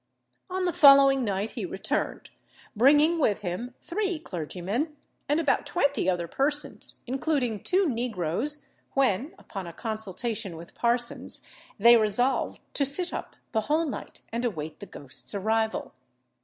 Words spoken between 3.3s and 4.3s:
him three